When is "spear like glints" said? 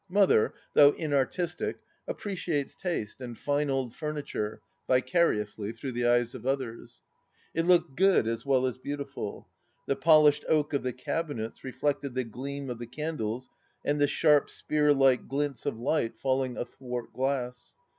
14.49-15.67